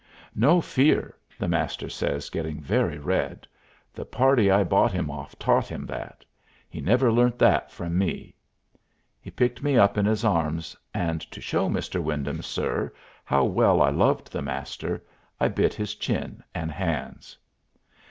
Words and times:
"No 0.33 0.61
fear!" 0.61 1.13
the 1.37 1.47
Master 1.47 1.87
says, 1.87 2.31
getting 2.31 2.59
very 2.59 2.97
red. 2.97 3.47
"The 3.93 4.03
party 4.03 4.49
I 4.49 4.63
bought 4.63 4.91
him 4.91 5.11
off 5.11 5.37
taught 5.37 5.67
him 5.67 5.85
that. 5.85 6.25
He 6.67 6.81
never 6.81 7.11
learnt 7.11 7.37
that 7.37 7.71
from 7.71 7.99
me!" 7.99 8.33
He 9.21 9.29
picked 9.29 9.61
me 9.61 9.77
up 9.77 9.99
in 9.99 10.07
his 10.07 10.25
arms, 10.25 10.75
and 10.91 11.21
to 11.29 11.39
show 11.39 11.69
"Mr. 11.69 12.01
Wyndham, 12.01 12.41
sir," 12.41 12.91
how 13.23 13.43
well 13.43 13.79
I 13.79 13.91
loved 13.91 14.31
the 14.31 14.41
Master, 14.41 15.03
I 15.39 15.49
bit 15.49 15.75
his 15.75 15.93
chin 15.93 16.43
and 16.55 16.71
hands. 16.71 17.37